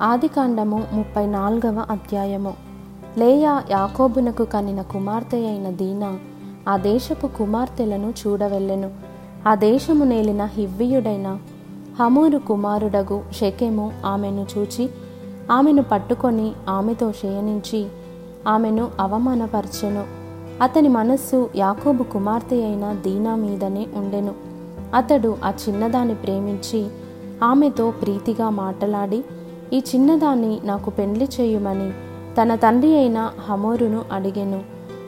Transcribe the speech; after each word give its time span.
ఆదికాండము 0.00 0.84
ముప్పై 0.92 1.26
నాలుగవ 1.26 1.86
అధ్యాయము. 1.90 2.54
లేయా 3.18 3.62
యాకోబునకు 3.70 4.44
కనిన 4.44 4.82
కుమార్తె 4.82 5.36
అయిన 5.36 5.70
దీనా 5.70 6.18
ఆ 6.68 6.76
దేశపు 6.76 7.26
కుమార్తెలను 7.26 8.14
చూడవెళ్ళెను 8.20 8.90
ఆ 9.48 9.54
దేశము 9.54 10.04
నేలిన 10.04 10.44
హివ్వీయుడైన 10.44 11.38
హమూరు 12.00 12.38
కుమారుడగు 12.38 13.22
షెకెము 13.32 13.92
ఆమెను 14.06 14.46
చూచి 14.58 14.90
ఆమెను 15.52 15.82
పట్టుకొని 15.82 16.52
ఆమెతో 16.68 17.12
శయనించి 17.12 17.86
ఆమెను 18.48 18.88
అవమానపరచెను. 19.00 20.04
అతని 20.62 20.88
మనస్సు 20.88 21.50
యాకోబు 21.56 22.02
కుమార్తె 22.02 22.56
అయిన 22.56 22.92
దీనా 22.92 23.34
మీదనే 23.34 23.86
ఉండెను. 23.94 24.34
అతడు 24.94 25.36
ఆ 25.44 25.52
చిన్నదాన్ని 25.68 26.14
ప్రేమించి 26.14 26.86
ఆమెతో 27.44 27.90
ప్రీతిగా 27.90 28.50
మాటలాడి 28.50 29.24
ఈ 29.72 29.82
చిన్నదాన్ని 29.94 30.60
నాకు 30.64 30.90
పెండ్లి 30.90 31.28
చేయుమని 31.40 31.92
తన 32.42 32.54
తండ్రి 32.54 32.96
అయిన 32.96 33.30
హమోరును 33.48 34.04
అడిగెను. 34.12 34.62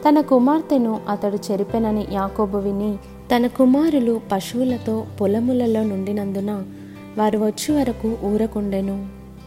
తన 0.09 0.21
కుమార్తెను 0.21 1.01
అతడు 1.09 1.39
చెరిపెనని 1.53 2.07
యాకోబు 2.13 2.59
విని 2.59 2.99
తన 3.37 3.47
కుమారులు 3.47 4.21
పశువులతో 4.33 5.07
పొలములలో 5.21 5.83
నుండినందున 5.83 6.63
వారు 7.19 7.39
వచ్చి 7.39 7.75
వరకు 7.75 8.17
ఊరకుండెను. 8.25 9.07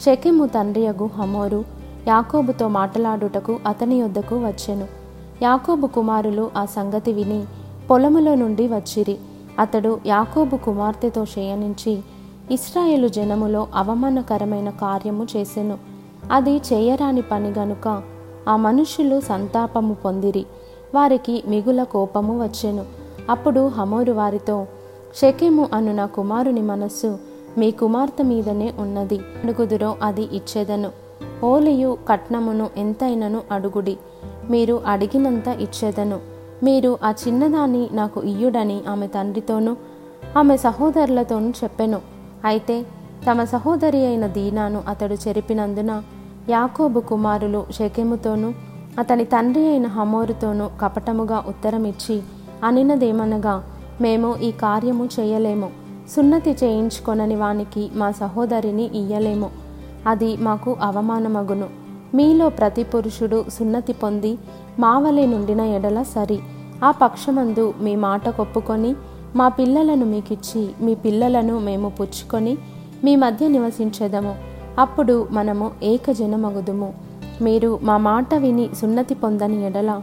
చెకెము 0.10 0.46
తండ్రియగు 0.46 1.06
హమోరు 1.06 1.66
యాకోబుతో 2.08 2.68
మాటలాడుటకు 2.68 3.60
అతని 3.68 3.96
యొద్దకు 3.96 4.36
వచ్చెను. 4.36 4.88
యాకోబు 5.44 5.88
కుమారులు 5.88 6.52
ఆ 6.58 6.66
సంగతి 6.66 7.14
విని 7.14 7.46
పొలములో 7.90 8.36
నుండి 8.36 8.68
వచ్చిరి. 8.68 9.18
అతడు 9.60 10.00
యాకోబు 10.06 10.58
కుమార్తెతో 10.58 11.26
శయనించి 11.26 12.00
ఇస్రాయేలు 12.52 13.08
జనములో 13.08 13.68
అవమానకరమైన 13.76 14.70
కార్యము 14.70 15.28
చేసెను. 15.38 15.78
అది 16.32 16.58
చేయరాని 16.58 17.22
పని 17.22 17.50
గనుక 17.50 18.02
ఆ 18.48 18.56
మనుషులు 18.56 19.20
సంతాపము 19.20 19.94
పొందిరి. 19.94 20.46
వారికి 20.96 21.44
మిగుల 21.48 21.84
కోపము 21.84 22.44
వచ్చెను. 22.44 22.86
అప్పుడు 23.30 23.68
హమోరు 23.68 24.12
వారితో 24.12 24.66
షకేము 25.16 25.70
అను 25.74 25.94
నా 25.94 26.06
కుమారుని 26.06 26.62
మనస్సు 26.62 27.18
మీ 27.58 27.72
కుమార్తె 27.72 28.24
మీదనే 28.24 28.74
ఉన్నది. 28.78 29.18
అడుగుదురో 29.18 29.96
అది 30.04 30.22
ఇచ్చేదను. 30.22 30.90
ఓలియు 31.46 31.98
కట్నమును 32.08 32.70
ఎంతైనను 32.78 33.42
అడుగుడి. 33.52 33.98
మీరు 34.50 34.82
అడిగినంత 34.86 35.48
ఇచ్చేదను. 35.48 36.20
మీరు 36.64 36.98
ఆ 37.04 37.14
చిన్నదాన్ని 37.28 37.90
నాకు 37.92 38.22
ఇయ్యుడని 38.22 38.82
ఆమె 38.88 39.08
తండ్రితోనూ 39.08 39.76
ఆమె 40.38 40.58
సహోదరులతోనూ 40.58 41.50
చెప్పెను. 41.50 42.13
అయితే 42.46 42.86
తమ 43.32 43.44
సహోదరి 43.44 44.06
అయిన 44.06 44.28
దీనాను 44.28 44.84
అతడు 44.88 45.14
చెరిపినందున 45.14 46.04
యాకోబు 46.50 47.00
కుమారులు 47.00 47.66
షెకెముతోనూ 47.72 48.54
అతని 49.00 49.26
తండ్రి 49.26 49.68
అయిన 49.68 49.88
హమోరుతోనూ 49.88 50.70
కపటముగా 50.82 51.44
ఉత్తరమిచ్చి 51.48 52.22
అనినదేమనగా 52.64 53.64
మేము 54.02 54.36
ఈ 54.36 54.52
కార్యము 54.52 55.10
చేయలేము. 55.20 55.70
సున్నతి 56.16 56.52
చేయించుకొనని 56.52 57.36
వానికి 57.36 57.92
మా 57.96 58.12
సహోదరిని 58.12 58.84
ఇయ్యలేము. 58.84 59.50
అది 60.08 60.38
మాకు 60.38 60.78
అవమానమగును. 60.82 61.68
మీలో 62.16 62.50
ప్రతి 62.50 62.84
పురుషుడు 62.84 63.46
సున్నతి 63.50 63.94
పొంది 63.94 64.38
మావలే 64.80 65.26
నుండిన 65.26 65.62
ఎడల 65.62 66.02
సరి. 66.02 66.40
ఆ 66.84 66.92
పక్షమందు 66.92 67.74
మీ 67.82 67.96
మాట 67.96 68.30
కొప్పుకొని 68.30 68.96
మా 69.36 69.48
పిల్లలను 69.48 70.06
మీకిచ్చి 70.06 70.70
మీ 70.82 70.96
పిల్లలను 70.96 71.60
మేము 71.60 71.90
పుచ్చుకొని 71.90 72.58
మీ 73.04 73.16
మధ్య 73.16 73.48
నివసించెదము. 73.48 74.36
అప్పుడు 74.80 75.28
మనము 75.32 75.72
ఏకజనమగుదుము. 75.84 76.94
మీరు 77.42 77.80
మా 77.84 77.98
మాట 77.98 78.36
విని 78.36 78.70
సున్నతి 78.82 79.14
పొందని 79.14 79.66
ఎడల 79.66 80.02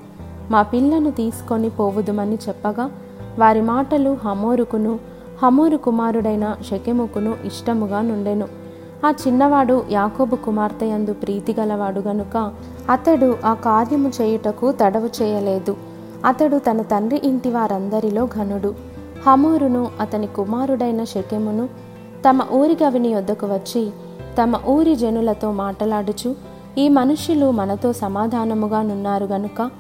మా 0.50 0.62
పిల్లను 0.62 1.10
తీసుకొని 1.10 1.68
పోవుదుమని 1.68 2.34
చెప్పగా 2.34 2.90
వారి 3.38 3.60
మాటలు 3.60 4.18
హమోరుకును 4.24 4.98
హమోరు 5.42 5.76
కుమారుడైన 5.76 6.56
షకెముకును 6.70 7.34
ఇష్టముగా 7.44 8.00
నుండెను. 8.00 8.48
ఆ 9.06 9.12
చిన్నవాడు 9.26 9.84
యాకోబు 9.90 10.36
కుమార్తె 10.36 10.86
యందు 10.86 11.12
ప్రీతిగలవాడు 11.12 12.00
గనుక 12.00 12.52
అతడు 12.90 13.36
ఆ 13.44 13.54
కార్యము 13.54 14.12
చేయుటకు 14.20 14.72
తడవు 14.72 15.22
చేయలేదు. 15.22 15.76
అతడు 16.24 16.56
తన 16.58 16.82
తండ్రి 16.82 17.20
ఇంటి 17.24 17.50
వారందరిలో 17.50 18.26
ఘనుడు. 18.26 18.89
హమోరును 19.26 19.90
అతని 20.00 20.26
కుమారుడైన 20.26 21.04
షెకెమును 21.04 21.68
తమ 22.28 22.46
ఊరి 22.52 22.76
గవిని 22.84 23.14
వద్దకు 23.14 23.46
వచ్చి 23.46 23.90
తమ 24.42 24.60
ఊరి 24.68 24.96
జనులతో 24.96 25.52
మాటలాడుచు 25.52 26.34
ఈ 26.78 26.88
మనుష్యులు 26.88 27.50
మనతో 27.50 27.92
సమాధానముగా 27.92 28.82
నున్నారు 28.82 29.24
గనుక 29.24 29.70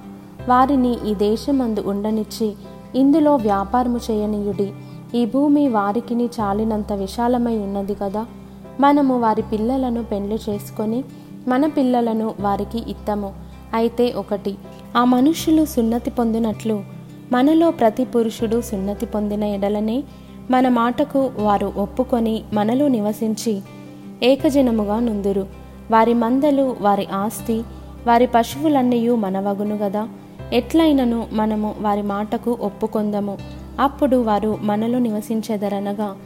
వారిని 0.48 0.96
ఈ 1.06 1.14
దేశమందు 1.14 1.84
ఉండనిచ్చి 1.86 2.54
ఇందులో 2.94 3.36
వ్యాపారము 3.36 4.00
చేయనీయుడి. 4.10 4.72
ఈ 5.14 5.26
భూమి 5.26 5.68
వారికిని 5.68 6.26
చాలినంత 6.26 6.92
విశాలమై 6.92 7.56
ఉన్నది 7.56 7.94
కదా? 7.94 8.26
మనము 8.80 9.20
వారి 9.20 9.42
పిల్లలను 9.42 10.04
పెండ్లి 10.04 10.38
చేసుకొని 10.50 11.04
మన 11.48 11.66
పిల్లలను 11.66 12.34
వారికి 12.40 12.90
ఇత్తము. 12.90 13.32
అయితే 13.74 14.12
ఒకటి 14.12 14.58
ఆ 14.96 15.04
మనుషులు 15.04 15.64
సున్నతి 15.64 16.10
పొందినట్లు 16.10 16.99
మనలో 17.32 17.70
ప్రతి 17.70 18.04
పురుషుడు 18.04 18.60
సున్నతి 18.60 19.06
పొందిన 19.06 19.44
ఎడలనే 19.44 20.02
మన 20.50 20.68
మాటకు 20.68 21.30
వారు 21.38 21.72
ఒప్పుకొని 21.76 22.42
మనలో 22.52 22.88
నివసించి 22.88 23.60
ఏకజనముగా 24.22 25.00
నుందురు. 25.00 25.46
వారి 25.90 26.14
మందలు 26.14 26.76
వారి 26.80 27.06
ఆస్తి 27.12 27.62
వారి 28.06 28.26
పశువులన్నయూ 28.26 29.16
మనవగును 29.16 29.76
గదా. 29.76 30.08
ఎట్లయినను 30.52 31.26
మనము 31.32 31.74
వారి 31.80 32.02
మాటకు 32.02 32.58
ఒప్పుకొందము. 32.60 33.38
అప్పుడు 33.80 34.16
వారు 34.16 34.58
మనలో 34.62 34.98
నివసించెదరనగా 34.98 36.16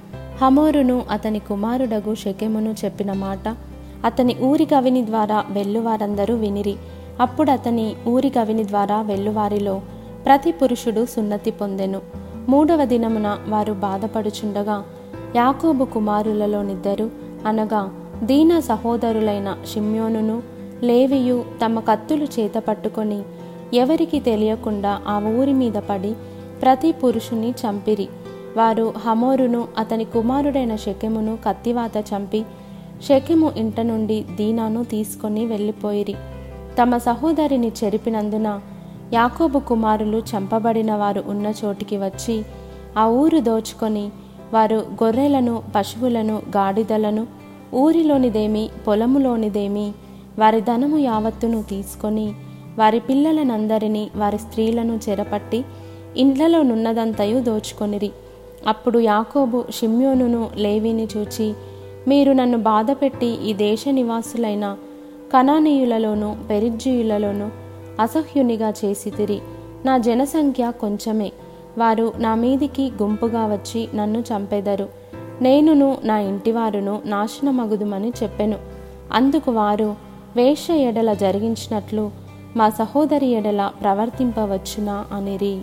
హమోరును 0.42 1.02
అతని 1.10 1.38
కుమారుడగు 1.38 2.14
షెకెమును 2.14 2.74
చెప్పిన 2.84 3.12
మాట 3.12 3.56
అతని 4.04 4.36
ఊరి 4.42 4.68
గవిని 4.74 5.06
ద్వారా 5.06 5.44
వెల్లువారందరూ 5.50 6.34
వినిరి. 6.34 6.76
అప్పుడు 7.20 7.50
అతని 7.50 7.94
ఊరి 8.08 8.32
గవిని 8.38 8.68
ద్వారా 8.68 9.02
వెల్లువారిలో 9.02 9.80
ప్రతి 10.26 10.52
పురుషుడు 10.52 11.06
సున్నతి 11.06 11.50
పొందెను. 11.50 12.00
మూడవ 12.48 12.84
దినమున 12.84 13.38
వారు 13.48 13.72
బాధపడుచుండగా 13.72 14.84
యాకోబు 15.36 15.84
కుమారులలోనిద్దరు 15.84 17.10
అనగా 17.46 17.94
దీన 18.22 18.60
సహోదరులైన 18.60 19.56
షిమ్యోనును 19.72 20.42
లేవియు 20.82 21.44
తమ 21.64 21.80
కత్తులు 21.80 22.24
చేత 22.24 22.54
పట్టుకొని 22.54 23.22
ఎవరికి 23.74 24.20
తెలియకుండా 24.20 25.00
ఆ 25.06 25.20
ఊరి 25.38 25.52
మీద 25.52 25.72
పడి 25.72 26.14
ప్రతి 26.62 26.92
పురుషుని 26.92 27.50
చంపిరి. 27.50 28.08
వారు 28.56 28.94
హమోరును 28.98 29.68
అతని 29.78 30.04
కుమారుడైన 30.04 30.76
శకెమును 30.76 31.38
కత్తివాత 31.46 31.96
చంపి 31.96 32.44
శకెము 33.08 33.52
ఇంట 33.56 33.80
నుండి 33.80 34.24
దీనాను 34.36 34.84
తీసుకొని 34.84 35.46
వెళ్ళిపోయిరి. 35.46 36.14
తమ 36.82 36.98
సహోదరిని 36.98 37.72
చెరిపినందున 37.84 38.60
యాకోబు 39.14 39.58
కుమారులు 39.58 40.18
చంపబడిన 40.30 40.94
వారు 40.94 41.22
ఉన్న 41.26 41.46
చోటికి 41.60 41.96
వచ్చి 41.96 42.36
ఆ 42.98 43.04
ఊరు 43.06 43.40
దోచుకొని 43.40 44.04
వారు 44.54 44.78
గొర్రెలను 45.02 45.62
పశువులను 45.76 46.42
గాడిదలను 46.56 47.26
ఊరిలోనిదేమి 47.74 48.68
పొలములోనిదేమి 48.86 49.86
వారి 50.38 50.60
ధనము 50.60 50.98
యావత్తును 50.98 51.62
తీసుకొని 51.62 52.26
వారి 52.78 53.00
పిల్లలనందరినీ 53.00 54.10
వారి 54.16 54.38
స్త్రీలను 54.38 54.94
చెరపట్టి 55.08 55.60
ఇండ్లలోనున్నదంతయు 56.16 57.38
దోచుకొనిరి. 57.40 58.10
అప్పుడు 58.66 58.98
యాకోబు 58.98 59.64
షిమ్యోనును 59.70 60.42
లేవిని 60.56 61.06
చూచి 61.16 61.46
మీరు 62.08 62.32
నన్ను 62.32 62.58
బాధపెట్టి 62.58 63.26
ఈ 63.26 63.52
దేశ 63.54 63.84
నివాసులైన 63.88 64.66
కనానీయులలోను 65.32 66.30
పెరిజ్జీయులలోను 66.50 67.46
అసహ్యునిగా 68.00 68.70
చేసితిరి 68.70 69.40
నా 69.84 69.98
జనసంఖ్య 69.98 70.72
కొంచెమే. 70.80 71.32
వారు 71.78 72.12
నా 72.18 72.34
మీదికి 72.34 72.92
గుంపుగా 73.02 73.46
వచ్చి 73.46 73.88
నన్ను 73.94 74.18
చంపెదరు. 74.18 74.88
నేనును 75.40 75.98
నా 76.04 76.18
ఇంటివారును 76.18 77.02
నాశనమగుదుమని 77.04 78.12
చెప్పెను. 78.22 78.58
అందుకు 79.12 79.50
వారు 79.50 79.94
వేష 80.36 80.70
ఎడల 80.70 81.14
జరిగించినట్లు 81.14 82.10
మా 82.56 82.70
సహోదరి 82.70 83.26
ఎడల 83.26 83.70
ప్రవర్తింపవచ్చునా 83.82 85.04
అనిరి. 85.12 85.60